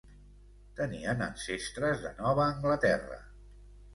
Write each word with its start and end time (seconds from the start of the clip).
Tenien 0.79 1.19
ancestres 1.25 2.01
de 2.05 2.13
Nova 2.21 2.47
Anglaterra. 2.53 3.21